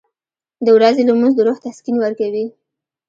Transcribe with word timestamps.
•د 0.65 0.67
ورځې 0.77 1.01
لمونځ 1.09 1.33
د 1.35 1.39
روح 1.47 1.57
تسکین 1.65 1.95
ورکوي. 1.99 2.45